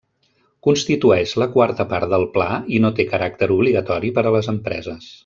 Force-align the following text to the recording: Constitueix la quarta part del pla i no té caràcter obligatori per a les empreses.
Constitueix 0.67 1.33
la 1.43 1.47
quarta 1.57 1.85
part 1.93 2.09
del 2.15 2.25
pla 2.37 2.47
i 2.79 2.83
no 2.87 2.93
té 3.01 3.07
caràcter 3.13 3.51
obligatori 3.57 4.15
per 4.17 4.29
a 4.31 4.35
les 4.39 4.55
empreses. 4.59 5.11